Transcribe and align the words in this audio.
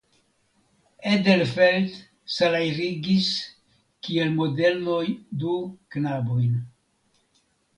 Edelfelt 1.11 1.93
salajrigis 2.37 3.29
kiel 4.07 4.33
modeloj 4.41 5.03
du 5.45 5.55
knabojn. 5.97 6.61